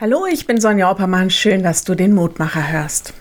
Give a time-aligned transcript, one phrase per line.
[0.00, 1.28] Hallo, ich bin Sonja Oppermann.
[1.28, 3.14] Schön, dass du den Mutmacher hörst.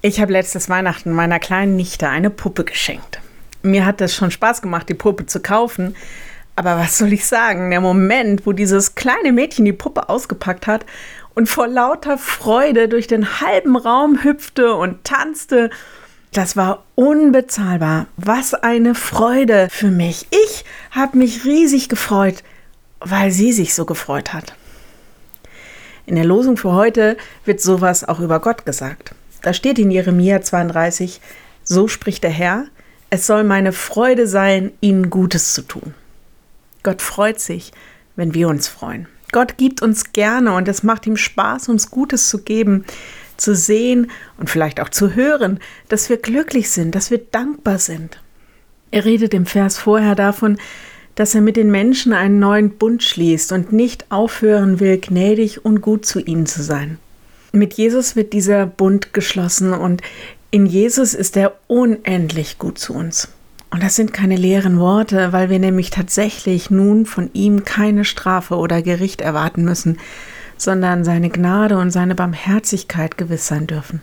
[0.00, 3.18] Ich habe letztes Weihnachten meiner kleinen Nichte eine Puppe geschenkt.
[3.62, 5.96] Mir hat es schon Spaß gemacht, die Puppe zu kaufen.
[6.54, 7.70] Aber was soll ich sagen?
[7.70, 10.86] Der Moment, wo dieses kleine Mädchen die Puppe ausgepackt hat
[11.34, 15.68] und vor lauter Freude durch den halben Raum hüpfte und tanzte,
[16.32, 18.06] das war unbezahlbar.
[18.16, 20.28] Was eine Freude für mich.
[20.30, 22.44] Ich habe mich riesig gefreut,
[23.00, 24.54] weil sie sich so gefreut hat.
[26.08, 29.14] In der Losung für heute wird sowas auch über Gott gesagt.
[29.42, 31.20] Da steht in Jeremia 32,
[31.64, 32.64] so spricht der Herr,
[33.10, 35.92] es soll meine Freude sein, ihnen Gutes zu tun.
[36.82, 37.72] Gott freut sich,
[38.16, 39.06] wenn wir uns freuen.
[39.32, 42.86] Gott gibt uns gerne und es macht ihm Spaß, uns Gutes zu geben,
[43.36, 48.18] zu sehen und vielleicht auch zu hören, dass wir glücklich sind, dass wir dankbar sind.
[48.92, 50.56] Er redet im Vers vorher davon,
[51.18, 55.80] dass er mit den Menschen einen neuen Bund schließt und nicht aufhören will, gnädig und
[55.80, 56.98] gut zu ihnen zu sein.
[57.50, 60.00] Mit Jesus wird dieser Bund geschlossen und
[60.52, 63.32] in Jesus ist er unendlich gut zu uns.
[63.70, 68.54] Und das sind keine leeren Worte, weil wir nämlich tatsächlich nun von ihm keine Strafe
[68.54, 69.98] oder Gericht erwarten müssen,
[70.56, 74.02] sondern seine Gnade und seine Barmherzigkeit gewiss sein dürfen.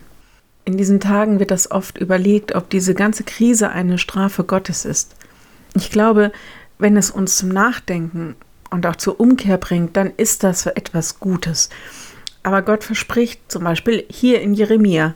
[0.65, 5.15] In diesen Tagen wird das oft überlegt, ob diese ganze Krise eine Strafe Gottes ist.
[5.75, 6.33] Ich glaube,
[6.77, 8.35] wenn es uns zum Nachdenken
[8.69, 11.69] und auch zur Umkehr bringt, dann ist das etwas Gutes.
[12.43, 15.15] Aber Gott verspricht zum Beispiel hier in Jeremia,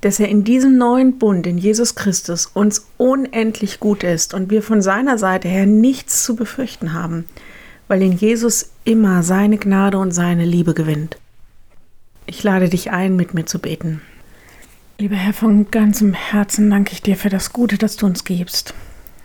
[0.00, 4.62] dass er in diesem neuen Bund in Jesus Christus uns unendlich gut ist und wir
[4.62, 7.24] von seiner Seite her nichts zu befürchten haben,
[7.88, 11.16] weil in Jesus immer seine Gnade und seine Liebe gewinnt.
[12.26, 14.02] Ich lade dich ein, mit mir zu beten.
[14.98, 18.74] Lieber Herr, von ganzem Herzen danke ich dir für das Gute, das du uns gibst.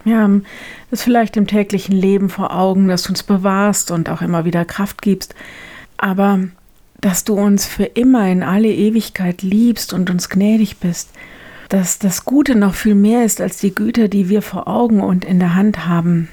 [0.03, 0.45] Wir haben
[0.91, 4.65] es vielleicht im täglichen Leben vor Augen, dass du uns bewahrst und auch immer wieder
[4.65, 5.35] Kraft gibst,
[5.97, 6.39] aber
[7.01, 11.09] dass du uns für immer in alle Ewigkeit liebst und uns gnädig bist,
[11.69, 15.23] dass das Gute noch viel mehr ist als die Güter, die wir vor Augen und
[15.23, 16.29] in der Hand haben.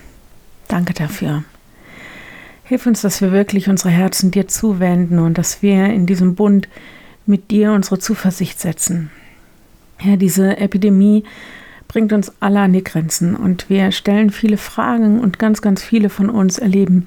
[0.66, 1.44] Danke dafür.
[2.64, 6.68] Hilf uns, dass wir wirklich unsere Herzen dir zuwenden und dass wir in diesem Bund
[7.26, 9.10] mit dir unsere Zuversicht setzen.
[9.98, 11.24] Herr, diese Epidemie
[11.88, 16.08] bringt uns alle an die Grenzen und wir stellen viele Fragen und ganz, ganz viele
[16.08, 17.06] von uns erleben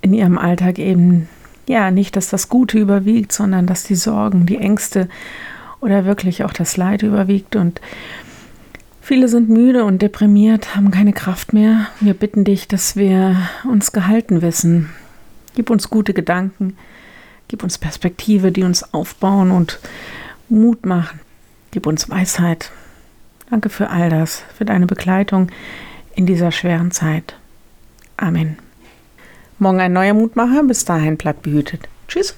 [0.00, 1.28] in ihrem Alltag eben,
[1.68, 5.08] ja, nicht, dass das Gute überwiegt, sondern dass die Sorgen, die Ängste
[5.80, 7.80] oder wirklich auch das Leid überwiegt und
[9.04, 11.88] Viele sind müde und deprimiert, haben keine Kraft mehr.
[11.98, 13.36] Wir bitten dich, dass wir
[13.68, 14.90] uns gehalten wissen.
[15.56, 16.76] Gib uns gute Gedanken,
[17.48, 19.80] gib uns Perspektive, die uns aufbauen und
[20.48, 21.18] Mut machen.
[21.72, 22.70] Gib uns Weisheit,
[23.52, 25.48] Danke für all das, für deine Begleitung
[26.14, 27.36] in dieser schweren Zeit.
[28.16, 28.56] Amen.
[29.58, 30.62] Morgen ein neuer Mutmacher.
[30.62, 31.86] Bis dahin bleibt behütet.
[32.08, 32.34] Tschüss.